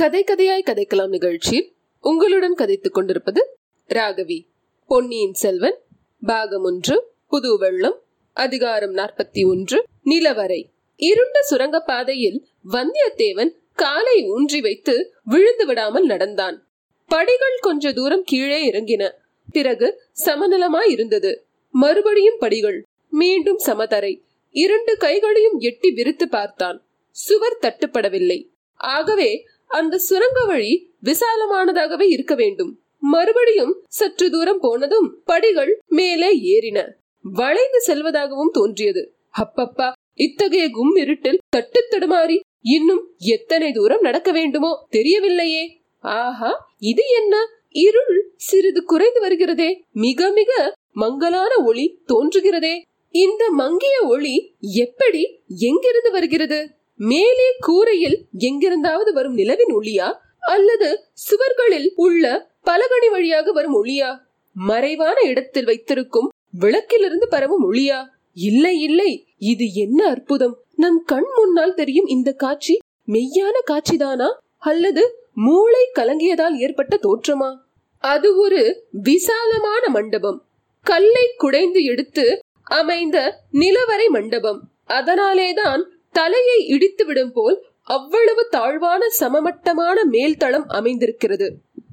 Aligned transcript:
கதை 0.00 0.24
கதையாய் 0.24 0.64
கதைக்கலாம் 0.64 1.08
நிகழ்ச்சியில் 1.08 1.74
உங்களுடன் 2.00 2.54
கதைத்துக் 2.54 2.94
கொண்டிருப்பது 2.94 3.56
ராகவி. 3.88 4.46
பொன்னியின் 4.86 5.32
செல்வன் 5.32 5.78
பாகம் 6.20 6.62
ஒன்று 6.62 7.12
புது 7.28 7.58
வெள்ளம் 7.58 8.02
அதிகாரம் 8.32 8.94
நாற்பத்தி 8.94 9.46
ஒன்று 9.46 9.84
நிலவரை. 10.04 10.64
இருண்ட 10.96 11.38
சுரங்கப்பாதையில் 11.50 12.40
வந்தியத்தேவன் 12.72 13.50
காலை 13.72 14.26
ஊன்றி 14.26 14.60
வைத்து 14.60 15.14
விழுந்து 15.24 15.66
விடாமல் 15.66 16.06
நடந்தான். 16.06 16.68
படிகள் 17.06 17.58
கொஞ்ச 17.60 17.92
தூரம் 17.92 18.22
கீழே 18.24 18.70
இறங்கின. 18.70 19.12
பிறகு 19.52 20.02
சமநலமாய் 20.24 20.90
இருந்தது. 20.90 21.46
மறுபடியும் 21.70 22.38
படிகள் 22.38 22.84
மீண்டும் 23.10 23.58
சமதரை. 23.66 24.22
இரண்டு 24.50 24.96
கைகளையும் 24.96 25.58
எட்டி 25.58 25.90
விரித்து 25.90 26.28
பார்த்தான். 26.28 26.86
சுவர் 27.10 27.58
தட்டுப்படவில்லை. 27.60 28.48
ஆகவே 28.74 29.46
அந்த 29.70 29.98
சுரங்க 29.98 30.44
வழி 30.44 30.72
விசாலமானதாகவே 31.04 32.02
இருக்க 32.02 32.34
வேண்டும். 32.34 32.80
மறுபடியும் 32.98 33.84
சற்று 33.88 34.30
தூரம் 34.30 34.58
போனதும் 34.60 35.22
படிகள் 35.24 35.78
மேலே 35.86 36.28
ஏறின. 36.42 36.88
வளைந்து 37.22 37.78
செல்வதாகவும் 37.86 38.50
தோன்றியது. 38.52 39.14
அப்பப்பா 39.38 39.92
இத்தகைய 40.14 40.68
கும் 40.70 40.94
இருட்டில் 40.94 41.38
தட்டு 41.48 41.84
தடுமாறி 41.90 42.40
இன்னும் 42.60 43.14
எத்தனை 43.18 43.72
தூரம் 43.72 44.00
நடக்க 44.00 44.32
வேண்டுமோ 44.32 44.86
தெரியவில்லையே. 44.90 45.62
ஆஹா 45.98 46.74
இது 46.78 47.02
என்ன? 47.20 47.46
இருள் 47.70 48.32
சிறிது 48.36 48.82
குறைந்து 48.84 49.28
வருகிறதே. 49.28 49.80
மிக 49.92 50.30
மிக 50.30 50.74
மங்கலான 50.92 51.62
ஒளி 51.64 52.02
தோன்றுகிறதே. 52.08 52.82
இந்த 53.10 53.50
மங்கிய 53.50 54.02
ஒளி 54.02 54.54
எப்படி 54.60 55.42
எங்கிருந்து 55.58 56.10
வருகிறது? 56.10 56.70
மேலே 57.00 57.56
கூரையில் 57.58 58.26
எங்கிருந்தாவது 58.38 59.12
வரும் 59.12 59.36
நிலவின் 59.36 59.72
ஒளியா? 59.80 60.14
அல்லது 60.40 61.04
சுவர்களில் 61.12 61.92
உள்ள 61.94 62.50
பலகணி 62.62 63.08
வழியாக 63.10 63.52
வரும் 63.52 63.84
ஒளியா? 63.84 64.18
மறைவான 64.54 65.20
இடத்தில் 65.20 65.64
வைத்திருக்கும் 65.64 66.28
விளக்கிலிருந்து 66.60 67.28
பரவும் 67.28 67.72
ஒளியா? 67.72 68.06
இல்லை 68.34 68.80
இல்லை. 68.80 69.26
இது 69.38 69.72
என்ன 69.72 70.08
அற்புதம்? 70.08 70.62
நம் 70.76 71.02
கண் 71.06 71.24
முன்னால் 71.36 71.74
தெரியும் 71.74 72.06
இந்த 72.06 72.32
காட்சி 72.32 72.78
மெய்யான 73.08 73.56
காட்சிதானா? 73.70 74.34
அல்லது 74.58 75.28
மூளை 75.34 75.90
கலங்கியதால் 75.94 76.56
ஏற்பட்ட 76.56 76.98
தோற்றமா? 77.02 77.56
அது 77.98 78.38
ஒரு 78.38 78.86
விசாலமான 78.90 79.88
மண்டபம். 79.88 80.44
கல்லை 80.82 81.34
குடைந்து 81.36 81.84
எடுத்து 81.84 82.38
அமைந்த 82.62 83.40
நிலவரை 83.52 84.08
மண்டபம். 84.08 84.68
அதனாலேதான் 84.86 85.90
தலையை 86.14 86.66
இடித்துவிடும் 86.68 87.32
போல் 87.32 87.56
அவ்வளவு 87.82 88.48
தாழ்வான 88.50 89.08
சமமட்டமான 89.08 90.04
மேல்தளம் 90.04 90.66
அமைந்திருக்கிறது. 90.68 91.46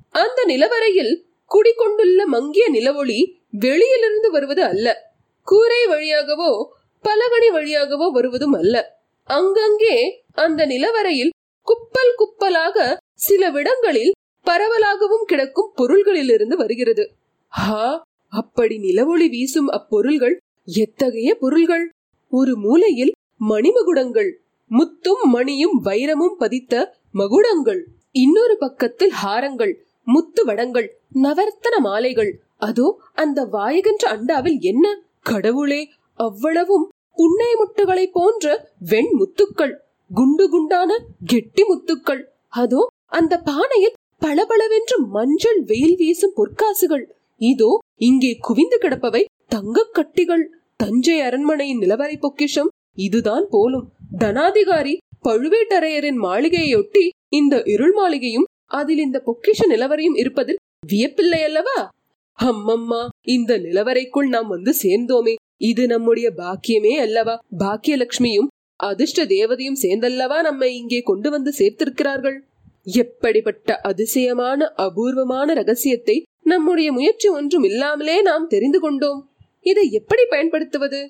அந்த 0.09 0.45
நிலவரையில் 0.45 1.13
குடிகொண்டுள்ள 1.51 2.25
மங்கிய 2.25 2.69
நிலவொளி 2.71 3.19
வெளியிலிருந்து 3.49 4.31
வருவது 4.31 4.63
அல்ல. 4.63 4.87
கூரை 5.47 5.85
வழியாகவோ 5.87 6.51
பலகணி 7.05 7.49
வழியாகவோ 7.49 8.11
வருவதும் 8.11 8.53
அல்ல. 8.53 8.75
அங்கங்கே 9.29 9.95
அந்த 10.31 10.65
நிலவரையில் 10.65 11.29
குப்பல் 11.67 12.13
குப்பலாக 12.15 12.97
சில 13.13 13.51
விடங்களில் 13.51 14.11
பரவலாகவும் 14.45 15.25
கிடக்கும் 15.25 15.73
பொருள்களிலிருந்து 15.77 16.55
வருகிறது. 16.55 17.03
ஹா! 17.53 18.05
அப்படி 18.33 18.77
நிலவொளி 18.77 19.29
வீசும் 19.29 19.67
அப்பொருள்கள் 19.67 20.35
எத்தகைய 20.67 21.35
பொருள்கள்? 21.35 21.85
ஒரு 22.33 22.57
மூலையில் 22.57 23.11
மணிமகுடங்கள். 23.41 24.31
முத்தும் 24.69 25.23
மணியும் 25.23 25.83
வைரமும் 25.83 26.35
பதித்த 26.37 26.97
மகுடங்கள். 27.13 27.81
இன்னொரு 28.11 28.57
பக்கத்தில் 28.57 29.13
ஹாரங்கள் 29.25 29.73
முத்து 30.03 30.45
வடங்கள் 30.45 30.97
நவர்த்தன 31.13 31.79
மாலைகள். 31.79 32.39
அதோ 32.57 32.99
அந்த 33.13 33.47
வாயகன்ற 33.51 34.05
அண்டாவில் 34.05 34.59
என்ன? 34.59 35.01
கடவுளே 35.21 35.89
அவ்வளவும் 36.13 36.89
புன்னை 37.15 37.47
முட்டுகளை 37.53 38.05
போன்ற 38.11 38.71
வெண் 38.79 39.09
முத்துக்கள் 39.19 39.73
குண்டு 40.13 40.49
குண்டான 40.49 40.97
கெட்டி 41.25 41.63
முத்துக்கள். 41.63 42.23
அதோ 42.47 42.87
அந்த 43.05 43.41
பானையில் 43.45 43.93
பளபளவென்று 44.19 45.05
மஞ்சள் 45.07 45.61
வெயில் 45.61 45.95
வீசும் 45.95 46.33
பொற்காசுகள். 46.35 47.03
இதோ 47.37 47.77
இங்கே 47.95 48.37
குவிந்து 48.39 48.77
கிடப்பவை 48.81 49.25
தங்கக் 49.47 49.93
கட்டிகள். 49.93 50.43
தஞ்சை 50.75 51.21
அரண்மனையின் 51.21 51.79
நிலவரை 51.79 52.19
பொக்கிஷம் 52.19 52.69
இதுதான் 52.97 53.45
போலும். 53.49 53.87
தனாதிகாரி 54.19 54.93
பழுவேட்டரையரின் 55.27 56.19
மாளிகையொட்டி 56.25 57.05
இந்த 57.29 57.55
இருள் 57.65 57.93
மாளிகையும் 57.93 58.47
அதில் 58.65 58.97
இந்த 58.97 59.23
பொக்கிஷ 59.25 59.59
நிலவரையும் 59.69 60.17
இருப்பதில் 60.17 60.59
வியப்பில்லை 60.91 61.39
அல்லவா? 61.43 61.79
அம்மம்மா 62.39 63.07
இந்த 63.21 63.57
நிலவரைக்குள் 63.57 64.27
நாம் 64.27 64.47
வந்து 64.47 64.73
சேர்ந்தோமே. 64.83 65.33
இது 65.57 65.87
நம்முடைய 65.87 66.33
பாக்கியமே 66.37 66.93
அல்லவா? 66.97 67.35
பாக்கியலட்சுமியும் 67.59 68.49
அதிர்ஷ்ட 68.75 69.25
தேவதையும் 69.25 69.81
சேர்ந்தல்லவா 69.81 70.37
நம்மை 70.41 70.75
இங்கே 70.75 70.99
கொண்டு 71.01 71.29
வந்து 71.29 71.53
சேர்த்திருக்கிறார்கள்? 71.57 72.37
எப்படிப்பட்ட 72.83 73.79
அதிசயமான 73.81 74.67
அபூர்வமான 74.75 75.53
ரகசியத்தை 75.53 76.17
நம்முடைய 76.43 76.91
முயற்சி 76.91 77.27
ஒன்றும் 77.29 77.63
இல்லாமலே 77.63 78.21
நாம் 78.21 78.47
தெரிந்து 78.47 78.79
கொண்டோம். 78.79 79.21
இதை 79.61 79.85
எப்படி 79.91 80.23
பயன்படுத்துவது? 80.29 81.01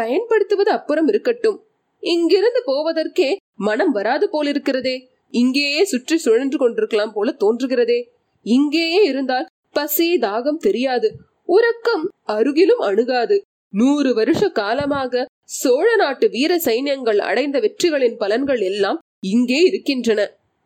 பயன்படுத்துவது 0.00 0.70
அப்புறம் 0.70 1.08
இருக்கட்டும். 1.08 1.58
இங்கிருந்து 2.02 2.60
போவதற்கே 2.70 3.30
மனம் 3.68 3.92
வராது 3.96 4.26
போலிருக்கிறதே. 4.34 4.96
இங்கேயே 5.32 5.82
சுற்றி 5.84 6.16
சுழன்று 6.24 6.58
கொண்டிருக்கலாம் 6.58 7.14
போல 7.14 7.34
தோன்றுகிறதே. 7.44 8.00
இங்கேயே 8.46 9.00
இருந்தால் 9.10 9.48
பசி 9.72 10.06
தாகம் 10.18 10.62
தெரியாது. 10.66 11.08
உறக்கம் 11.56 12.04
அருகிலும் 12.36 12.82
அணுகாது. 12.88 13.36
நூறு 13.72 14.10
வருஷ 14.18 14.42
காலமாக 14.58 15.24
சோழ 15.58 15.88
நாட்டு 15.96 16.26
வீர 16.34 16.52
சைன்யங்கள் 16.66 17.20
அடைந்த 17.28 17.56
வெற்றிகளின் 17.64 18.16
பலன்கள் 18.22 18.62
எல்லாம் 18.70 18.98
இங்கே 19.32 19.60
இருக்கின்றன. 19.68 20.20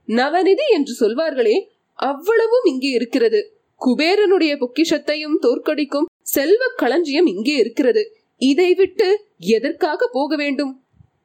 நவநிதி 0.08 0.66
என்று 0.76 0.94
சொல்வார்களே 1.00 1.56
அவ்வளவும் 1.98 2.66
இங்கே 2.72 2.90
இருக்கிறது. 2.98 3.40
குபேரனுடைய 3.80 4.52
பொக்கிஷத்தையும் 4.62 5.38
தோற்கடிக்கும் 5.44 6.10
செல்வ 6.34 6.62
களஞ்சியம் 6.82 7.28
இங்கே 7.34 7.54
இருக்கிறது. 7.62 8.02
இதை 8.50 8.74
விட்டு 8.74 9.08
எதற்காக 9.38 10.08
போக 10.12 10.36
வேண்டும்? 10.36 10.72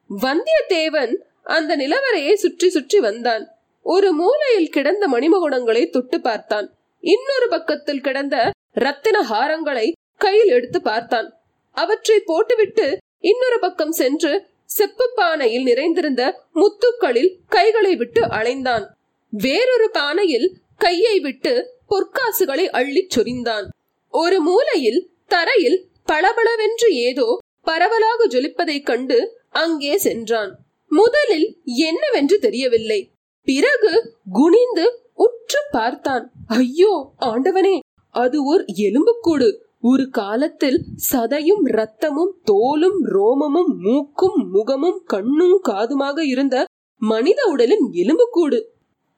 வந்தியத்தேவன் 0.10 1.14
அந்த 1.44 1.72
நிலவரையை 1.78 2.34
சுற்றி 2.34 2.70
சுற்றி 2.70 3.00
வந்தான். 3.00 3.44
ஒரு 3.86 4.10
மூலையில் 4.14 4.70
கிடந்த 4.70 5.04
மணிமகுடங்களை 5.08 5.90
தொட்டு 5.90 6.22
பார்த்தான். 6.22 6.68
இன்னொரு 7.00 7.48
பக்கத்தில் 7.50 8.02
கிடந்த 8.02 8.52
ரத்தின 8.72 9.18
ஹாரங்களை 9.30 9.92
கையில் 10.18 10.48
எடுத்து 10.48 10.82
பார்த்தான். 10.82 11.30
அவற்றை 11.72 12.20
போட்டுவிட்டு 12.20 12.98
இன்னொரு 13.20 13.60
பக்கம் 13.60 13.92
சென்று 13.92 14.32
செப்பு 14.66 15.06
பானையில் 15.16 15.64
நிறைந்திருந்த 15.64 16.24
முத்துக்களில் 16.56 17.32
கைகளை 17.48 17.96
விட்டு 17.96 18.22
அலைந்தான். 18.22 18.86
வேறொரு 19.30 19.90
பானையில் 19.94 20.48
கையை 20.78 21.20
விட்டு 21.20 21.54
பொற்காசுகளை 21.90 22.66
அள்ளிச் 22.80 23.14
சொரிந்தான். 23.16 23.68
ஒரு 24.14 24.40
மூலையில் 24.42 25.02
தரையில் 25.28 25.80
பளபளவென்று 26.10 26.90
ஏதோ 27.08 27.28
பரவலாக 27.62 28.28
ஜொலிப்பதைக் 28.28 28.88
கண்டு 28.90 29.18
அங்கே 29.62 29.98
சென்றான். 29.98 30.52
முதலில் 30.92 31.48
என்னவென்று 31.66 32.40
தெரியவில்லை. 32.40 33.00
பிறகு 33.48 33.92
குனிந்து 34.32 34.86
உற்று 35.26 35.62
பார்த்தான். 35.72 36.26
ஐயோ 36.48 36.94
ஆண்டவனே 37.26 37.76
அது 38.16 38.38
ஒரு 38.46 38.64
எலும்புக்கூடு. 38.88 39.50
ஒரு 39.82 40.06
காலத்தில் 40.10 40.80
சதையும் 41.12 41.66
ரத்தமும் 41.78 42.34
தோலும் 42.52 43.00
ரோமமும் 43.16 43.74
மூக்கும் 43.86 44.40
முகமும் 44.52 45.02
கண்ணும் 45.06 45.60
காதுமாக 45.70 46.26
இருந்த 46.26 46.66
மனித 47.02 47.40
உடலின் 47.46 47.86
எலும்புக்கூடு. 48.04 48.60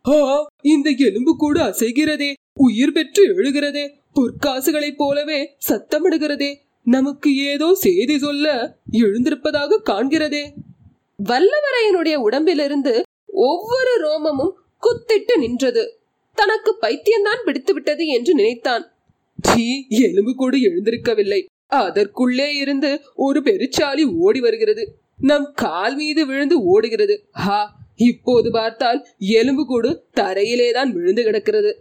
ஆ 0.05 0.17
இந்த 0.73 0.89
எலும்புக்கூடு 1.07 1.59
அசைகிறதே 1.59 2.31
உயிர் 2.59 2.91
பெற்று 2.91 3.23
எழுகிறதே 3.37 3.85
பொற்காசுகளைப் 4.15 4.99
போலவே 5.01 5.39
சத்தமிடுகிறதே. 5.69 6.51
நமக்கு 6.89 7.29
ஏதோ 7.37 7.67
செய்தி 7.75 8.17
சொல்ல 8.17 8.77
எழுந்திருப்பதாக 8.91 9.81
காண்கிறதே. 9.89 10.43
வல்லவரையனுடைய 11.23 12.15
உடம்பிலிருந்து 12.15 12.93
ஒவ்வொரு 13.25 13.93
ரோமமும் 14.05 14.53
குத்திட்டு 14.83 15.35
நின்றது. 15.37 15.83
தனக்கு 16.35 16.71
பைத்தியம்தான் 16.81 17.43
பிடித்து 17.45 17.73
விட்டது 17.73 18.07
என்று 18.07 18.33
நினைத்தான். 18.33 18.83
ஜீ 19.35 19.65
எலும்பு 19.89 20.35
கூட 20.35 20.57
எழுந்திருக்கவில்லை. 20.57 21.41
அதற்குள்ளே 21.67 22.55
இருந்து 22.55 23.01
ஒரு 23.15 23.39
பெருச்சாலி 23.39 24.03
ஓடி 24.17 24.39
வருகிறது. 24.39 24.83
நம் 25.21 25.47
கால் 25.55 25.95
மீது 25.95 26.25
விழுந்து 26.25 26.55
ஓடுகிறது. 26.63 27.15
ஹா 27.31 27.61
இப்போது 27.95 28.51
பார்த்தால் 28.51 28.99
எலும்பு 29.17 29.65
கூடு 29.65 29.89
தரையிலேதான் 30.15 30.91
விழுந்து 30.91 31.23
கிடக்கிறது. 31.23 31.71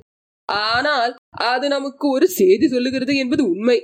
ஆனால் 0.49 1.13
அது 1.31 1.69
நமக்கு 1.69 2.09
ஒரு 2.09 2.29
செய்தி 2.29 2.69
சொல்லுகிறது 2.69 3.17
என்பது 3.17 3.43
உண்மை. 3.51 3.79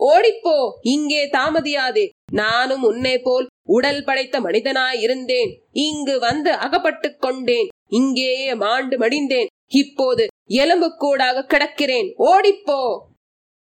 ஓடிப்போ 0.00 0.70
இங்கே 0.82 1.28
தாமதியாதே. 1.30 2.08
நானும் 2.32 2.82
உன்னை 2.82 3.18
போல் 3.18 3.46
உடல் 3.68 4.04
படைத்த 4.04 4.40
மனிதனாய் 4.40 5.00
இருந்தேன் 5.00 5.62
இங்கு 5.72 6.18
வந்து 6.18 6.52
அகப்பட்டுக் 6.52 7.20
கொண்டேன். 7.20 7.68
இங்கேயே 7.88 8.54
மாண்டு 8.54 8.98
மடிந்தேன். 8.98 9.46
இப்போது 9.68 10.26
எலும்புக்கூடாக 10.48 11.46
கிடக்கிறேன். 11.46 12.12
ஓடிப்போ. 12.18 12.98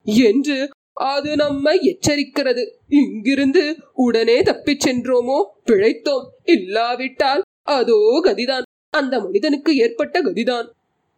என்று 0.03 0.69
அது 0.93 1.35
நம்மை 1.35 1.79
எச்சரிக்கிறது. 1.79 2.69
இங்கிருந்து 2.87 3.75
உடனே 3.93 4.41
தப்பிச் 4.41 4.87
சென்றோமோ? 4.87 5.45
பிழைத்தோம். 5.65 6.25
இல்லாவிட்டால் 6.43 7.41
அதோ 7.61 8.21
கதிதான். 8.23 8.61
அந்த 8.89 9.19
மனிதனுக்கு 9.19 9.77
ஏற்பட்ட 9.77 10.21
கதிதான். 10.21 10.69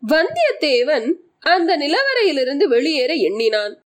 வந்தியத்தேவன் 0.08 1.14
அந்த 1.40 1.78
நிலவரையிலிருந்து 1.78 2.64
வெளியேற 2.64 3.14
எண்ணினான். 3.14 3.82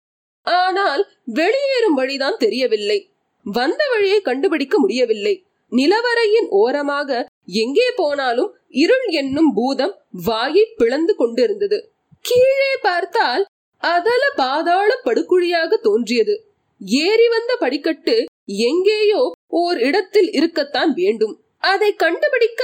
ஆனால் 0.46 1.04
வெளியேறும் 1.24 1.94
வழிதான் 1.94 2.38
தெரியவில்லை. 2.38 3.00
வந்த 3.46 3.82
வழியை 3.92 4.22
கண்டுபிடிக்க 4.22 4.80
முடியவில்லை. 4.80 5.46
நிலவரையின் 5.72 6.48
ஓரமாக 6.50 7.28
எங்கே 7.46 7.88
போனாலும் 7.96 8.52
இருள் 8.70 9.06
என்னும் 9.06 9.54
பூதம் 9.54 9.96
வாயை 10.26 10.66
பிளந்து 10.76 11.16
கொண்டிருந்தது. 11.16 11.78
கீழே 12.22 12.74
பார்த்தால் 12.82 13.46
அதல 13.78 14.24
பாதாள 14.36 15.02
படுகுழியாக 15.04 15.78
தோன்றியது. 15.82 16.36
ஏறி 16.82 17.28
வந்த 17.28 17.56
படிக்கட்டு 17.56 18.16
எங்கேயோ 18.46 19.32
ஓர் 19.48 19.80
இடத்தில் 19.80 20.32
இருக்கத்தான் 20.32 20.94
வேண்டும். 20.94 21.36
அதை 21.60 21.94
கண்டுபிடிக்க 21.94 22.64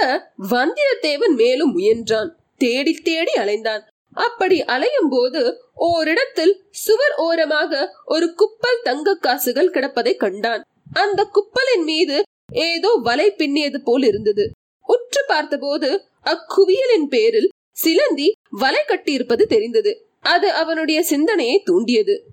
வந்தியத்தேவன் 0.50 1.36
மேலும் 1.36 1.74
முயன்றான். 1.78 2.32
தேடி 2.58 2.94
தேடி 2.94 3.34
அலைந்தான். 3.38 3.84
அப்படி 4.14 4.64
அலையும் 4.64 5.10
போது 5.10 5.62
ஓரிடத்தில் 5.74 6.62
சுவர் 6.70 7.16
ஓரமாக 7.16 7.96
ஒரு 8.06 8.34
குப்பல் 8.34 8.82
தங்க 8.84 9.16
காசுகள் 9.16 9.70
கிடப்பதை 9.70 10.16
கண்டான். 10.16 10.62
அந்த 10.94 11.30
குப்பலின் 11.34 11.84
மீது 11.84 12.24
ஏதோ 12.54 13.00
வலை 13.04 13.34
பின்னியது 13.38 13.78
போல் 13.78 14.04
இருந்தது. 14.04 14.52
உற்று 14.82 15.24
பார்த்தபோது 15.28 16.04
அக்குவியலின் 16.26 17.08
பேரில் 17.10 17.50
சிலந்தி 17.72 18.32
வலை 18.50 18.84
கட்டியிருப்பது 18.88 19.44
தெரிந்தது. 19.44 20.06
அது 20.20 20.52
அவனுடைய 20.52 21.04
சிந்தனையை 21.04 21.64
தூண்டியது. 21.64 22.24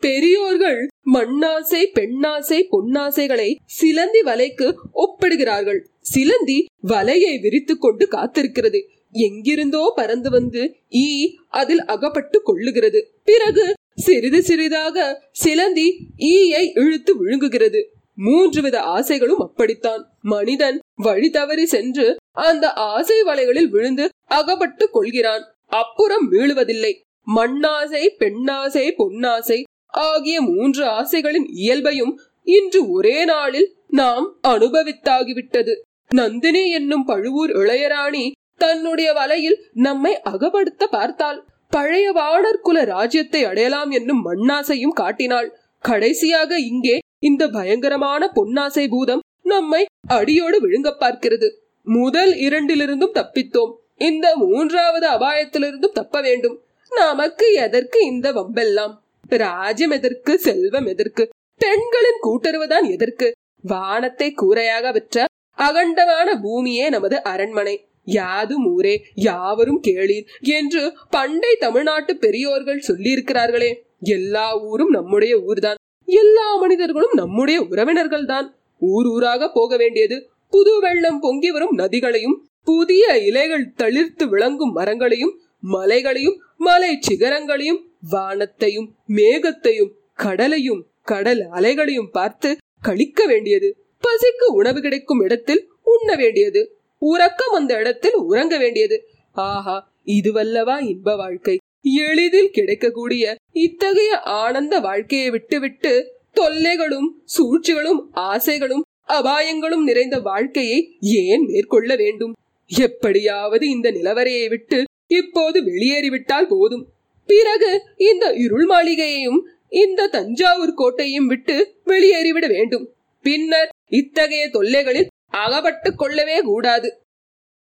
பெரியோர்கள் 0.00 0.88
மண்ணாசை 1.12 1.82
பெண்ணாசை 1.94 2.66
பொன்னாசைகளை 2.72 3.54
சிலந்தி 3.64 4.20
வலைக்கு 4.20 4.74
ஒப்பிடுகிறார்கள். 4.94 5.80
சிலந்தி 6.00 6.66
வலையை 6.88 7.40
விரித்து 7.40 7.78
கொண்டு 7.78 8.08
காத்திருக்கிறது. 8.10 8.80
எங்கிருந்தோ 9.18 9.92
பறந்து 9.94 10.30
வந்து 10.30 10.76
ஈ 10.94 11.34
அதில் 11.48 11.84
அகப்பட்டு 11.84 12.38
கொள்ளுகிறது. 12.46 13.00
பிறகு 13.24 13.74
சிறிது 13.96 14.42
சிறிதாக 14.42 15.28
சிலந்தி 15.32 15.86
ஈயை 16.18 16.70
இழுத்து 16.74 17.16
விழுங்குகிறது. 17.16 17.90
மூன்று 18.14 18.62
வித 18.62 18.82
ஆசைகளும் 18.82 19.38
அப்படித்தான். 19.38 20.02
மனிதன் 20.20 20.78
வழி 20.94 21.30
தவறி 21.30 21.66
சென்று 21.66 22.16
அந்த 22.36 22.72
ஆசை 22.72 23.22
வலைகளில் 23.22 23.68
விழுந்து 23.68 24.08
அகப்பட்டு 24.26 24.90
கொள்கிறான். 24.90 25.44
அப்புறம் 25.66 26.32
மீளுவதில்லை. 26.32 26.92
மண்ணாசை 27.36 28.02
பெண்ணாசை 28.18 28.92
பொன்னாசை 28.98 29.62
ஆகிய 29.86 30.40
மூன்று 30.40 30.84
ஆசைகளின் 30.84 31.46
இயல்பையும் 31.46 32.20
இன்று 32.42 32.90
ஒரே 32.90 33.24
நாளில் 33.24 33.68
நாம் 33.88 34.38
அனுபவித்தாகிவிட்டது. 34.48 35.72
நந்தினி 36.14 36.70
என்னும் 36.70 37.04
பழுவூர் 37.04 37.50
இளையராணி 37.50 38.30
தன்னுடைய 38.56 39.12
வலையில் 39.12 39.64
நம்மை 39.72 40.20
அகப்படுத்த 40.30 40.84
பார்த்தாள். 40.90 41.44
பழைய 41.68 42.12
வாடர் 42.12 42.60
குல 42.60 42.84
ராஜ்யத்தை 42.84 43.44
அடையலாம் 43.44 43.90
என்னும் 43.90 44.26
மண்ணாசையும் 44.26 44.92
காட்டினாள். 44.92 45.56
கடைசியாக 45.78 46.58
இங்கே 46.58 46.98
இந்த 47.18 47.48
பயங்கரமான 47.48 48.32
பொன்னாசை 48.34 48.88
பூதம் 48.88 49.20
நம்மை 49.42 49.84
அடியோடு 50.08 50.68
விழுங்க 50.68 50.92
பார்க்கிறது. 51.00 51.50
முதல் 51.82 52.32
இரண்டிலிருந்தும் 52.32 53.14
தப்பித்தோம். 53.14 53.72
இந்த 53.96 54.36
மூன்றாவது 54.36 55.08
அபாயத்திலிருந்தும் 55.08 55.92
தப்ப 55.92 56.20
வேண்டும். 56.20 56.62
நமக்கு 56.90 57.52
எதற்கு 57.52 58.04
இந்த 58.04 58.32
வம்பெல்லாம்? 58.32 58.94
ராஜ்யம் 59.28 59.90
எதற்கு? 59.90 60.38
செல்வம் 60.38 60.86
எதற்கு? 60.86 61.28
பெண்களின் 61.54 62.20
கூட்டுறவுதான் 62.22 62.90
எதற்கு? 62.90 63.32
வானத்தை 63.62 64.34
கூரையாக 64.42 64.92
விற்ற 64.92 65.24
அகண்டமான 65.58 66.40
பூமியே 66.42 66.88
நமது 66.88 67.22
அரண்மனை. 67.22 67.85
யாதும் 68.06 68.66
ஊரே 68.66 69.04
யாவரும் 69.14 69.80
கேளீர் 69.86 70.26
என்று 70.40 70.92
பண்டை 71.10 71.56
தமிழ்நாட்டு 71.56 72.16
பெரியோர்கள் 72.16 72.82
சொல்லியிருக்கிறார்களே. 72.88 73.70
எல்லா 74.00 74.60
ஊரும் 74.60 74.88
நம்முடைய 74.88 75.38
ஊர்தான். 75.38 75.74
எல்லா 76.04 76.56
மனிதர்களும் 76.56 77.12
நம்முடைய 77.12 77.60
உறவினர்கள் 77.70 78.24
தான் 78.24 78.54
ஊர் 78.80 79.06
ஊராக 79.06 79.50
போக 79.54 79.76
வேண்டியது 79.76 80.28
புது 80.50 80.80
வெள்ளம் 80.80 81.20
பொங்கி 81.20 81.50
வரும் 81.50 81.78
நதிகளையும் 81.78 82.36
புதிய 82.64 83.18
இலைகள் 83.18 83.72
தளிர்த்து 83.78 84.24
விளங்கும் 84.28 84.72
மரங்களையும் 84.72 85.40
மலைகளையும் 85.60 86.38
மலை 86.56 86.98
சிகரங்களையும் 87.08 87.80
வானத்தையும் 88.10 88.88
மேகத்தையும் 89.08 89.92
கடலையும் 90.14 90.86
கடல் 91.02 91.42
அலைகளையும் 91.50 92.10
பார்த்து 92.12 92.56
கழிக்க 92.80 93.26
வேண்டியது. 93.26 93.68
பசிக்கு 94.02 94.46
உணவு 94.52 94.80
கிடைக்கும் 94.80 95.20
இடத்தில் 95.20 95.62
உண்ண 95.82 96.16
வேண்டியது. 96.16 96.75
உறக்கம் 96.98 97.54
அந்த 97.54 97.74
இடத்தில் 97.74 98.14
உறங்க 98.14 98.58
வேண்டியது. 98.58 99.08
ஆஹா 99.32 99.92
இதுவல்லவா 100.06 100.82
இன்ப 100.82 101.16
வாழ்க்கை. 101.16 101.58
எளிதில் 101.82 102.50
கிடைக்கக்கூடிய 102.50 103.36
இத்தகைய 103.52 104.20
ஆனந்த 104.20 104.80
வாழ்க்கையை 104.80 105.30
விட்டுவிட்டு 105.30 106.14
தொல்லைகளும் 106.32 107.08
சூழ்ச்சிகளும் 107.24 108.00
ஆசைகளும் 108.12 108.84
அபாயங்களும் 109.08 109.82
நிறைந்த 109.82 110.18
வாழ்க்கையை 110.20 110.96
ஏன் 111.00 111.44
மேற்கொள்ள 111.44 111.96
வேண்டும்? 111.96 112.34
எப்படியாவது 112.66 113.68
இந்த 113.68 113.92
நிலவரையை 113.92 114.48
விட்டு 114.48 114.84
இப்போது 115.06 115.62
வெளியேறிவிட்டால் 115.62 116.48
போதும். 116.48 116.88
பிறகு 117.26 117.82
இந்த 117.96 118.32
இருள் 118.32 118.66
மாளிகையையும் 118.66 119.38
இந்த 119.68 120.06
தஞ்சாவூர் 120.06 120.74
கோட்டையும் 120.74 121.26
விட்டு 121.26 121.74
வெளியேறிவிட 121.86 122.48
வேண்டும். 122.48 122.92
பின்னர் 123.22 123.68
இத்தகைய 123.88 124.50
தொல்லைகளில் 124.50 125.06
அகப்பட்டு 125.36 125.94
கொள்ளவே 125.94 126.40
கூடாது. 126.40 127.00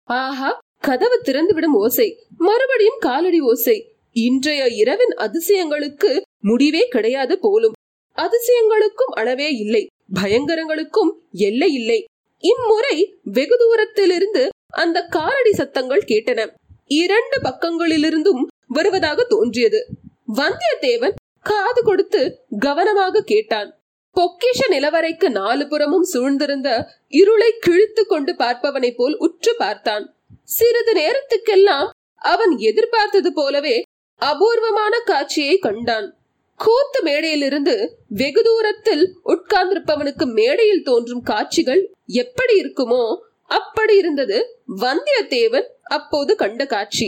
ஆஹா 0.03 0.57
கதவு 0.81 1.21
திறந்துவிடும் 1.23 1.73
ஓசை. 1.73 2.25
மறுபடியும் 2.37 2.97
காலடி 2.99 3.39
ஓசை. 3.39 3.95
இன்றைய 4.12 4.67
இரவின் 4.67 5.15
அதிசயங்களுக்கு 5.17 6.21
முடிவே 6.39 6.88
கிடையாது 6.88 7.39
போலும். 7.39 7.74
அதிசயங்களுக்கும் 8.15 9.13
அளவே 9.13 9.51
இல்லை. 9.51 9.88
பயங்கரங்களுக்கும் 10.21 11.12
எல்லை 11.31 11.74
இல்லை. 11.74 12.05
இம்முறை 12.38 13.19
வெகு 13.24 13.57
தூரத்திலிருந்து 13.57 14.50
அந்த 14.77 15.01
காலடி 15.01 15.51
சத்தங்கள் 15.51 16.03
கேட்டன. 16.07 16.53
இரண்டு 16.86 17.41
பக்கங்களிலிருந்தும் 17.41 18.45
வருவதாக 18.67 19.24
தோன்றியது. 19.24 19.86
வந்தியத்தேவன் 20.36 21.13
காது 21.39 21.83
கொடுத்து 21.83 22.45
கவனமாக 22.59 23.21
கேட்டான். 23.21 23.76
பொக்கிஷ 24.17 24.59
நிலவரைக்கு 24.74 25.27
நாலு 25.29 25.63
புறமும் 25.67 26.05
சூழ்ந்திருந்த 26.13 26.69
இருளை 27.19 27.50
கிழித்து 27.65 28.03
கொண்டு 28.05 28.31
பார்ப்பவனை 28.33 28.91
போல் 28.95 29.15
உற்று 29.17 29.51
பார்த்தான். 29.57 30.05
சிறிது 30.55 30.93
நேரத்துக்கெல்லாம் 31.00 31.88
அவன் 32.21 32.53
எதிர்பார்த்தது 32.69 33.29
போலவே 33.33 33.75
அபூர்வமான 34.21 34.93
காட்சியை 35.05 35.55
கண்டான். 35.57 36.07
கூத்து 36.59 37.00
மேடையிலிருந்து 37.03 37.75
வெகு 38.21 38.41
தூரத்தில் 38.43 39.03
உட்கார்ந்திருப்பவனுக்கு 39.25 40.25
மேடையில் 40.39 40.83
தோன்றும் 40.83 41.24
காட்சிகள் 41.24 41.81
எப்படி 42.24 42.53
இருக்குமோ 42.62 43.03
அப்படி 43.50 43.95
இருந்தது 43.95 44.38
வந்தியத்தேவன் 44.81 45.67
அப்போது 45.97 46.31
கண்ட 46.36 46.62
காட்சி. 46.65 47.07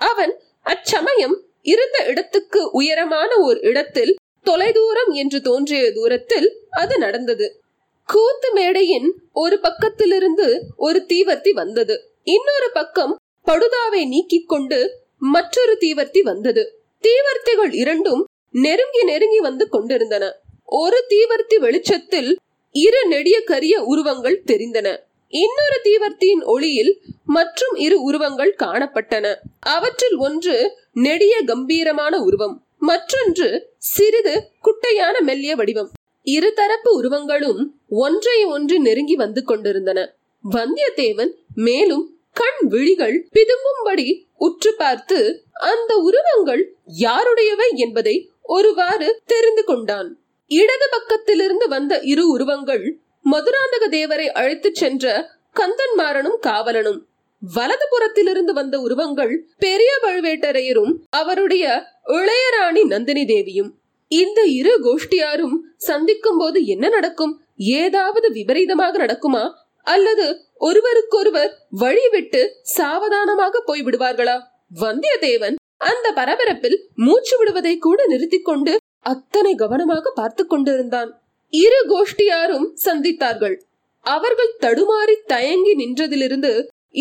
அவன் 0.00 0.32
அச்சமயம் 0.66 1.36
இருந்த 1.72 1.98
இடத்துக்கு 2.04 2.60
உயரமான 2.70 3.30
ஒரு 3.40 3.60
இடத்தில் 3.70 4.12
தொலைதூரம் 4.48 5.12
என்று 5.12 5.40
தோன்றிய 5.40 5.92
தூரத்தில் 5.92 6.48
அது 6.70 6.98
நடந்தது. 6.98 7.60
கூத்து 8.06 8.52
மேடையின் 8.52 9.14
ஒரு 9.32 9.60
பக்கத்திலிருந்து 9.62 10.60
ஒரு 10.76 11.04
தீவர்த்தி 11.08 11.50
வந்தது. 11.50 12.10
இன்னொரு 12.22 12.70
பக்கம் 12.72 13.18
படுதாவை 13.46 14.06
நீக்கிக் 14.06 14.48
கொண்டு 14.48 14.78
மற்றொரு 15.18 15.76
தீவர்த்தி 15.80 16.20
வந்தது. 16.20 16.82
தீவர்த்திகள் 17.02 17.74
இரண்டும் 17.74 18.26
நெருங்கி 18.50 19.02
நெருங்கி 19.04 19.40
வந்து 19.40 19.68
கொண்டிருந்தன. 19.68 20.40
ஒரு 20.64 21.04
தீவர்த்தி 21.08 21.56
வெளிச்சத்தில் 21.56 22.38
இரு 22.70 23.06
நெடிய 23.06 23.42
கரிய 23.42 23.82
உருவங்கள் 23.82 24.42
தெரிந்தன. 24.46 24.88
இன்னொரு 25.28 25.78
தீவர்த்தியின் 25.84 26.44
ஒளியில் 26.44 26.92
மற்றும் 27.24 27.74
இரு 27.76 28.02
உருவங்கள் 28.02 28.56
காணப்பட்டன. 28.58 29.34
அவற்றில் 29.60 30.16
ஒன்று 30.16 30.56
நெடிய 30.92 31.40
கம்பீரமான 31.46 32.18
உருவம் 32.18 32.62
மற்றொன்று 32.78 33.74
சிறிது 33.78 34.50
குட்டையான 34.60 35.20
மெல்லிய 35.20 35.54
வடிவம். 35.54 35.90
இருதரப்பு 36.24 36.88
உருவங்களும் 36.88 37.66
ஒன்றை 37.88 38.44
ஒன்று 38.44 38.80
நெருங்கி 38.80 39.14
வந்து 39.14 39.44
கொண்டிருந்தன. 39.44 40.16
வந்தியத்தேவன் 40.52 41.30
மேலும் 41.54 42.18
கண் 42.32 42.68
விழிகள் 42.68 43.28
பிதுங்கும்படி 43.34 44.24
உற்று 44.36 44.74
பார்த்து 44.74 45.44
அந்த 45.52 45.96
உருவங்கள் 45.96 46.76
யாருடையவை 46.98 47.68
என்பதை 47.74 48.30
ஒருவாறு 48.42 49.20
தெரிந்து 49.26 49.64
கொண்டான். 49.64 50.18
இடது 50.46 50.88
பக்கத்திலிருந்து 50.90 51.68
வந்த 51.68 51.98
இரு 51.98 52.28
உருவங்கள் 52.28 52.98
மதுராந்தக 53.30 53.88
தேவரை 53.90 54.26
அழைத்துச் 54.26 54.74
சென்ற 54.74 55.30
கந்தன்மாறனும் 55.54 56.38
காவலனும். 56.42 57.07
வலது 57.42 57.86
புறத்திலிருந்து 57.90 58.52
வந்த 58.52 58.80
உருவங்கள் 58.80 59.46
பெரிய 59.58 59.90
பழுவேட்டரையரும் 60.02 60.92
அவருடைய 61.10 61.64
இளையராணி 62.06 62.82
நந்தினி 62.84 63.24
தேவியும். 63.24 63.70
இந்த 64.08 64.42
இரு 64.42 64.72
கோஷ்டியாரும் 64.82 65.56
சந்திக்கும் 65.76 66.38
போது 66.38 66.64
என்ன 66.64 66.88
நடக்கும்? 66.88 67.40
ஏதாவது 67.56 68.30
விபரீதமாக 68.30 68.98
நடக்குமா? 69.06 69.52
அல்லது 69.86 70.26
ஒருவருக்கொருவர் 70.58 71.52
வழிவிட்டு 71.80 72.48
சாவதானமாக 72.62 73.60
போய் 73.60 73.82
விடுவார்களா 73.82 74.36
வந்தியத்தேவன் 74.80 75.54
அந்த 75.76 76.12
பரபரப்பில் 76.16 76.78
மூச்சு 76.94 77.38
விடுவதை 77.38 77.78
கூட 77.78 78.06
நிறுத்திக் 78.06 78.44
கொண்டு 78.44 78.76
அத்தனை 79.00 79.54
கவனமாக 79.54 80.10
பார்த்து 80.10 80.46
கொண்டிருந்தான். 80.46 81.10
இரு 81.52 81.80
கோஷ்டியாரும் 81.88 82.66
சந்தித்தார்கள். 82.84 83.56
அவர்கள் 84.04 84.56
தடுமாறி 84.60 85.14
தயங்கி 85.26 85.72
நின்றதிலிருந்து 85.76 86.52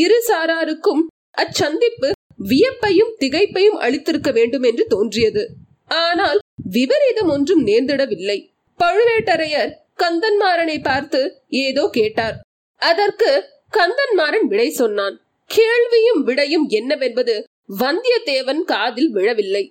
இரு 0.04 0.18
சாராருக்கும் 0.28 1.04
அச்சந்திப்பு 1.44 2.10
வியப்பையும் 2.50 3.14
திகைப்பையும் 3.22 3.80
அளித்திருக்க 3.86 4.30
வேண்டும் 4.38 4.66
என்று 4.70 4.84
தோன்றியது. 4.88 5.44
ஆனால் 6.04 6.40
விபரீதம் 6.76 7.30
ஒன்றும் 7.36 7.64
நேர்ந்திடவில்லை. 7.68 8.38
பழுவேட்டரையர் 8.80 9.72
கந்தன்மாறனை 10.04 10.78
பார்த்து 10.82 11.22
ஏதோ 11.62 11.84
கேட்டார். 11.92 12.36
அதற்கு 12.82 13.30
கந்தன்மாறன் 13.78 14.48
விடை 14.52 14.70
சொன்னான். 14.82 15.16
கேள்வியும் 15.50 16.22
விடையும் 16.24 16.66
என்னவென்பது 16.80 17.36
வந்தியத்தேவன் 17.80 18.62
காதில் 18.72 19.12
விழவில்லை. 19.16 19.64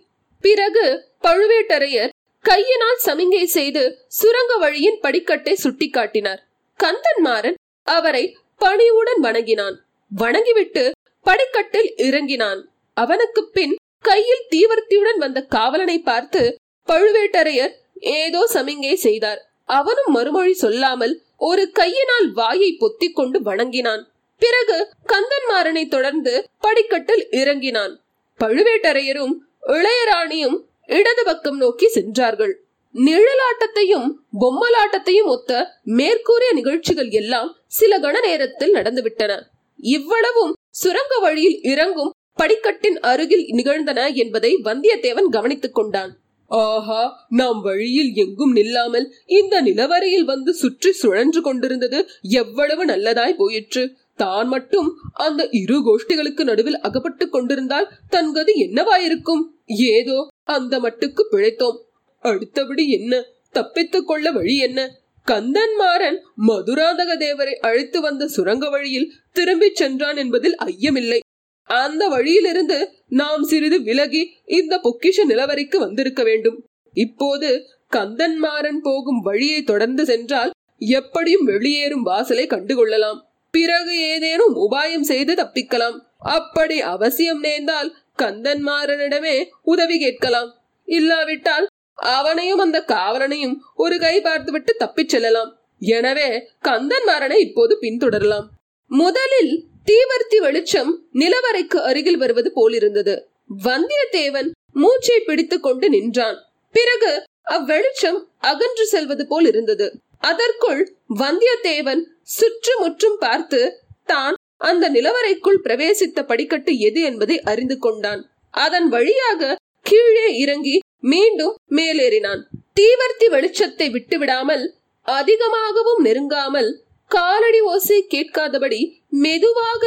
பிறகு 0.44 0.84
பழுவேட்டரையர் 1.26 2.14
கையினால் 2.44 3.00
சமிங்கை 3.06 3.44
செய்து 3.56 3.82
சுரங்க 4.18 4.52
வழியின் 4.56 5.00
படிக்கட்டை 5.04 5.54
சுட்டிக்காட்டினார். 5.64 6.40
கந்தன்மாறன் 6.80 7.58
அவரை 7.86 8.24
பணிவுடன் 8.60 9.20
வணங்கினான். 9.20 9.76
வணங்கிவிட்டு 10.10 10.92
படிக்கட்டில் 11.22 11.94
இறங்கினான். 11.96 12.60
அவனுக்கு 12.94 13.48
பின் 13.48 13.74
கையில் 14.00 14.46
தீவர்த்தியுடன் 14.50 15.18
வந்த 15.18 15.42
காவலனை 15.42 15.98
பார்த்து 15.98 16.58
பழுவேட்டரையர் 16.88 17.72
ஏதோ 18.00 18.50
சமிங்கை 18.54 18.94
செய்தார். 18.94 19.40
அவனும் 19.64 20.12
மறுமொழி 20.12 20.52
சொல்லாமல் 20.52 21.14
ஒரு 21.36 21.70
கையினால் 21.70 22.32
வாயை 22.32 22.72
பொத்திக் 22.72 23.16
கொண்டு 23.16 23.42
வணங்கினான். 23.42 24.02
பிறகு 24.42 24.76
கந்தன்மாறனை 25.06 25.88
தொடர்ந்து 25.88 26.48
படிக்கட்டில் 26.58 27.26
இறங்கினான். 27.30 28.00
பழுவேட்டரையரும் 28.40 29.34
இளையராணியும் 29.66 30.56
இடது 30.86 31.24
பக்கம் 31.24 31.56
நோக்கி 31.56 31.88
சென்றார்கள். 31.88 32.54
நிழலாட்டத்தையும் 32.94 34.08
பொம்மலாட்டத்தையும் 34.40 35.30
ஒத்த 35.34 35.80
மேற்கூறிய 35.82 36.52
நிகழ்ச்சிகள் 36.52 37.10
எல்லாம் 37.10 37.56
சில 37.66 37.98
கண 37.98 38.20
நேரத்தில் 38.20 38.74
நடந்துவிட்டன. 38.74 39.32
இவ்வளவும் 39.76 40.52
சுரங்க 40.70 41.18
வழியில் 41.18 41.60
இறங்கும் 41.62 42.10
படிக்கட்டின் 42.34 43.00
அருகில் 43.00 43.44
நிகழ்ந்தன 43.48 44.08
என்பதை 44.08 44.56
வந்தியத்தேவன் 44.64 45.28
கவனித்துக் 45.28 45.74
கொண்டான். 45.74 46.18
ஆஹா 46.46 47.26
நாம் 47.28 47.60
வழியில் 47.60 48.12
எங்கும் 48.14 48.56
நில்லாமல் 48.56 49.06
இந்த 49.26 49.62
நிலவரையில் 49.62 50.24
வந்து 50.24 50.54
சுற்றி 50.54 50.92
சுழன்று 50.92 51.40
கொண்டிருந்தது 51.40 52.08
எவ்வளவு 52.20 52.84
நல்லதாய் 52.86 53.36
போயிற்று. 53.36 53.96
தான் 54.16 54.48
மட்டும் 54.48 54.96
அந்த 55.12 55.48
இரு 55.50 55.78
கோஷ்டிகளுக்கு 55.78 56.44
நடுவில் 56.44 56.80
அகப்பட்டுக் 56.80 57.32
கொண்டிருந்தால் 57.32 57.90
தன் 58.08 58.32
கதி 58.32 58.52
என்னவாயிருக்கும்? 58.52 59.42
ஏதோ 59.66 60.28
அந்த 60.44 60.80
மட்டுக்கு 60.80 61.22
பிழைத்தோம். 61.32 61.78
அடுத்தபடி 62.18 62.90
என்ன? 62.90 63.24
தப்பித்துக் 63.50 64.06
கொள்ள 64.06 64.30
வழி 64.30 64.58
என்ன? 64.58 64.94
கந்தன்மாறன் 65.30 66.18
மதுராந்தக 66.46 67.16
தேவரை 67.16 67.54
அழைத்து 67.54 68.00
வந்த 68.00 68.28
சுரங்க 68.28 68.70
வழியில் 68.70 69.12
திரும்பிச் 69.32 69.76
சென்றான் 69.76 70.16
என்பதில் 70.16 70.56
ஐயமில்லை. 70.64 71.18
அந்த 71.62 72.08
வழியிலிருந்து 72.08 72.92
நாம் 73.08 73.42
சிறிது 73.42 73.82
விலகி 73.82 74.36
இந்த 74.44 74.80
பொக்கிஷ 74.82 75.24
நிலவரைக்கு 75.28 75.76
வந்திருக்க 75.76 76.22
வேண்டும். 76.22 76.64
இப்போது 76.92 77.66
கந்தன்மாறன் 77.92 78.78
போகும் 78.82 79.20
வழியை 79.20 79.62
தொடர்ந்து 79.62 80.04
சென்றால் 80.04 80.50
எப்படியும் 80.78 81.44
வெளியேறும் 81.44 82.02
வாசலை 82.02 82.46
கண்டுகொள்ளலாம். 82.46 83.20
பிறகு 83.50 84.00
ஏதேனும் 84.00 84.54
உபாயம் 84.56 85.08
செய்து 85.12 85.34
தப்பிக்கலாம். 85.34 85.98
அப்படி 86.18 86.80
அவசியம் 86.80 87.40
நேர்ந்தால் 87.40 87.96
கந்தன்மாறனிடமே 88.22 89.44
உதவி 89.62 89.98
கேட்கலாம். 89.98 90.54
இல்லாவிட்டால் 90.84 91.66
அவனையும் 91.96 92.58
அந்த 92.58 92.78
காவலனையும் 92.88 93.56
ஒரு 93.74 93.98
கை 93.98 94.20
பார்த்துவிட்டு 94.20 94.74
தப்பிச் 94.76 95.08
செல்லலாம். 95.08 95.50
எனவே 95.80 96.28
கந்தன்மாறனை 96.64 97.38
இப்போது 97.38 97.78
பின்தொடரலாம். 97.80 98.46
முதலில் 98.90 99.66
தீவர்த்தி 99.86 100.38
வெளிச்சம் 100.40 101.08
நிலவரைக்கு 101.12 101.78
அருகில் 101.88 102.16
வருவது 102.16 102.52
போலிருந்தது. 102.52 103.28
வந்தியத்தேவன் 103.64 104.48
மூச்சை 104.72 105.20
பிடித்துக் 105.20 105.62
கொண்டு 105.62 105.88
நின்றான். 105.88 106.38
பிறகு 106.74 107.12
அவ்வெளிச்சம் 107.50 108.18
அகன்று 108.38 108.86
செல்வது 108.86 109.26
போல் 109.26 109.46
இருந்தது. 109.46 109.86
அதற்குள் 110.18 110.96
வந்தியத்தேவன் 111.18 112.02
சுற்றுமுற்றும் 112.22 113.18
பார்த்து 113.18 113.60
தான் 114.04 114.34
அந்த 114.56 114.90
நிலவரைக்குள் 114.90 115.62
பிரவேசித்த 115.64 116.22
படிக்கட்டு 116.22 116.78
எது 116.78 117.00
என்பதை 117.02 117.36
அறிந்து 117.42 117.78
கொண்டான். 117.78 118.22
அதன் 118.50 118.88
வழியாக 118.88 119.56
கீழே 119.82 120.26
இறங்கி 120.36 120.76
மீண்டும் 121.06 121.54
மேலேறினான். 121.76 122.42
தீவர்த்தி 122.78 123.26
வெளிச்சத்தை 123.34 123.86
விட்டுவிடாமல் 123.94 124.64
அதிகமாகவும் 125.06 126.00
நெருங்காமல் 126.06 126.70
காலடி 127.10 127.60
ஓசை 127.72 127.98
கேட்காதபடி 128.14 128.80
மெதுவாக 129.24 129.84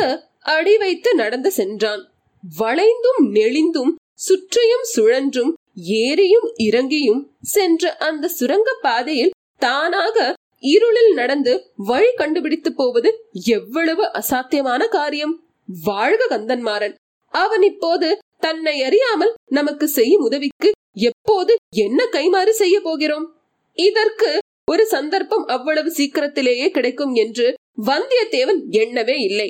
அடி 0.55 0.75
வைத்து 0.77 1.09
நடந்து 1.13 1.49
சென்றான். 1.51 2.03
வளைந்தும் 2.43 3.23
நெளிந்தும் 3.37 3.91
சுற்றியும் 4.25 4.85
சுழன்றும் 4.93 5.51
ஏறியும் 6.01 6.47
இறங்கியும் 6.67 7.21
சென்ற 7.53 7.91
அந்த 8.07 8.31
சுரங்க 8.37 8.69
பாதையில் 8.85 9.35
தானாக 9.61 10.17
இருளில் 10.73 11.13
நடந்து 11.13 11.53
வழி 11.89 12.11
கண்டுபிடித்து 12.13 12.71
போவது 12.73 13.09
எவ்வளவு 13.57 14.03
அசாத்தியமான 14.19 14.81
காரியம்! 14.87 15.35
வாழ்க 15.69 16.21
கந்தன்மாறன்! 16.31 16.95
அவன் 17.33 17.63
இப்போது 17.71 18.07
தன்னை 18.45 18.75
அறியாமல் 18.87 19.33
நமக்கு 19.57 19.85
செய்யும் 19.89 20.25
உதவிக்கு 20.27 20.69
எப்போது 20.95 21.55
என்ன 21.69 22.05
கைமாறு 22.11 22.49
செய்ய 22.49 22.81
போகிறோம்? 22.81 23.25
இதற்கு 23.77 24.29
ஒரு 24.71 24.85
சந்தர்ப்பம் 24.85 25.45
அவ்வளவு 25.45 25.91
சீக்கிரத்திலேயே 25.91 26.71
கிடைக்கும் 26.71 27.13
என்று 27.13 27.53
வந்தியத்தேவன் 27.85 28.61
எண்ணவே 28.71 29.17
இல்லை. 29.19 29.49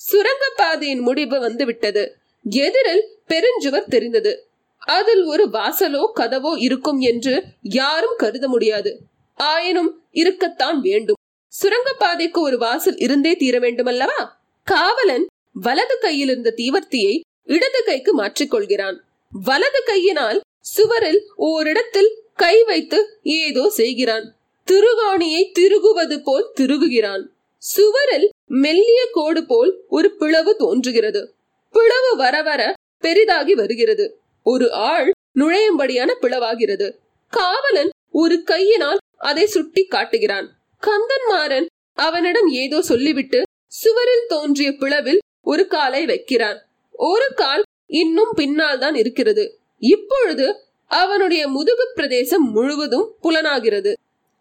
சுரங்க 0.00 0.44
பாதையின் 0.56 1.00
முடிவு 1.00 1.40
வந்துவிட்டது. 1.40 2.02
எதிரில் 2.44 3.04
பெருஞ்சுவர் 3.28 3.88
தெரிந்தது. 3.88 4.32
அதில் 4.78 5.22
ஒரு 5.22 5.44
வாசலோ 5.48 6.02
கதவோ 6.20 6.52
இருக்கும் 6.58 7.00
என்று 7.00 7.42
யாரும் 7.60 8.16
கருத 8.16 8.48
முடியாது. 8.48 9.00
ஆயினும் 9.34 9.90
இருக்கத்தான் 10.10 10.80
வேண்டும். 10.80 11.18
சுரங்கப்பாதைக்கு 11.52 12.40
ஒரு 12.40 12.58
வாசல் 12.58 12.96
இருந்தே 12.96 13.36
தீர 13.36 13.58
வேண்டுமல்லவா? 13.58 14.20
காவலன் 14.66 15.26
வலது 15.52 15.98
கையில் 15.98 16.28
இருந்த 16.28 16.54
தீவர்த்தியை 16.56 17.20
இடது 17.44 17.82
கைக்கு 17.84 18.12
மாற்றிக்கொள்கிறான். 18.18 18.96
வலது 19.32 19.82
கையினால் 19.84 20.40
சுவரில் 20.64 21.20
ஓரிடத்தில் 21.34 22.22
கை 22.34 22.62
வைத்து 22.62 23.18
ஏதோ 23.22 23.70
செய்கிறான். 23.70 24.36
திருகாணியை 24.68 25.52
திருகுவது 25.58 26.22
போல் 26.22 26.52
திருகுகிறான். 26.60 27.22
சுவரில் 27.58 28.30
மெல்லிய 28.46 29.08
கோடு 29.12 29.46
போல் 29.46 29.80
ஒரு 29.88 30.16
பிளவு 30.16 30.56
தோன்றுகிறது. 30.56 31.34
பிளவு 31.70 32.16
வர 32.16 32.42
வர 32.42 32.74
பெரிதாகி 32.98 33.54
வருகிறது. 33.54 34.20
ஒரு 34.42 34.72
ஆள் 34.72 35.12
நுழையும்படியான 35.34 36.10
பிளவாகிறது. 36.20 36.96
காவலன் 37.28 37.88
ஒரு 38.10 38.42
கையினால் 38.42 38.98
அதை 39.16 39.46
சுட்டி 39.46 39.84
காட்டுகிறான். 39.84 40.48
கந்தன்மாறன் 40.82 41.66
அவனிடம் 41.92 42.48
ஏதோ 42.48 42.82
சொல்லிவிட்டு 42.82 43.42
சுவரில் 43.66 44.26
தோன்றிய 44.26 44.70
பிளவில் 44.70 45.18
ஒரு 45.40 45.66
காலை 45.66 46.06
வைக்கிறான். 46.06 46.58
ஒரு 46.92 47.32
கால் 47.34 47.62
இன்னும் 47.86 48.32
பின்னால் 48.34 48.78
தான் 48.78 48.94
இருக்கிறது. 48.94 49.59
இப்பொழுது 49.80 50.46
அவனுடைய 50.86 51.48
முதுகு 51.48 51.92
பிரதேசம் 51.94 52.50
முழுவதும் 52.50 53.16
புலனாகிறது. 53.20 53.92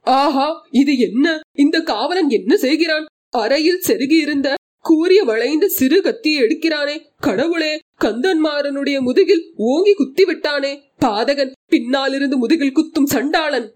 ஆஹா 0.01 0.67
இது 0.71 0.97
என்ன? 0.97 1.39
இந்த 1.53 1.81
காவலன் 1.81 2.29
என்ன 2.29 2.57
செய்கிறான்? 2.57 3.05
அறையில் 3.29 3.83
செருகி 3.87 4.17
இருந்த 4.19 4.53
கூறிய 4.81 5.23
வளைந்த 5.23 5.67
சிறு 5.67 6.01
கத்தியை 6.01 6.43
எடுக்கிறானே. 6.43 6.95
கடவுளே 7.19 7.79
கந்தன்மாறனுடைய 8.01 9.01
முதுகில் 9.01 9.43
ஓங்கி 9.55 9.93
குத்தி 9.93 10.25
விட்டானே 10.25 10.71
பாதகன் 11.05 11.51
பின்னாலிருந்து 11.67 12.37
முதுகில் 12.37 12.75
குத்தும் 12.75 13.05
சண்டாளன். 13.05 13.67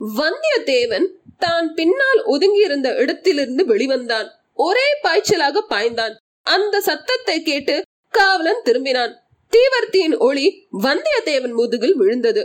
வந்தியத்தேவன் 0.00 1.06
தான் 1.38 1.74
பின்னால் 1.74 2.20
ஒதுங்கியிருந்த 2.26 2.96
இடத்திலிருந்து 2.96 3.64
வெளிவந்தான். 3.66 4.28
ஒரே 4.54 4.88
பாய்ச்சலாக 5.02 5.62
பாய்ந்தான். 5.70 6.14
அந்த 6.42 6.80
சத்தத்தை 6.80 7.42
கேட்டு 7.42 7.82
காவலன் 8.10 8.62
திரும்பினான். 8.64 9.14
தீவர்த்தியின் 9.50 10.18
ஒளி 10.18 10.66
வந்தியத்தேவன் 10.82 11.52
முதுகில் 11.52 11.96
விழுந்தது. 11.96 12.42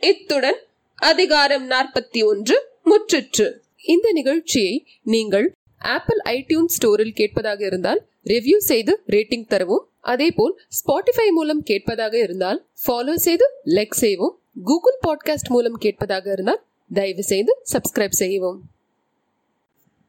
இத்துடன் 0.00 0.58
அதிகாரம் 0.94 1.70
நாற்பத்தி 1.70 2.24
ஒன்று 2.24 2.56
முற்றிற்று. 2.84 3.46
இந்த 3.86 4.12
நிகழ்ச்சியை 4.12 4.86
நீங்கள் 5.02 5.52
ஆப்பிள் 5.78 6.20
ஐடியூன் 6.24 6.70
ஸ்டோரில் 6.76 7.14
கேட்பதாக 7.14 7.64
இருந்தால் 7.64 8.00
ரிவ்யூ 8.24 8.56
செய்து 8.56 9.02
ரேட்டிங் 9.06 9.46
தரவும். 9.46 9.84
அதேபோல் 10.00 10.60
ஸ்பாட்டிஃபை 10.78 11.28
மூலம் 11.30 11.62
கேட்பதாக 11.62 12.18
இருந்தால் 12.18 12.66
ஃபாலோ 12.86 13.14
செய்து 13.14 13.46
லைக் 13.66 14.00
செய்வோம் 14.02 14.40
கூகுள் 14.64 14.98
பாட்காஸ்ட் 15.08 15.48
மூலம் 15.48 15.78
கேட்பதாக 15.78 16.32
இருந்தால் 16.32 16.62
தயவு 16.94 17.22
செய்து 17.22 17.52
சப்ஸ்கிரைப் 17.72 18.18
செய்யவும். 18.22 18.60